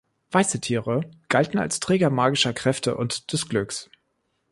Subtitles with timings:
[0.31, 3.87] Weiße Tiere galten als Träger magischer Kräfte und des Glücks.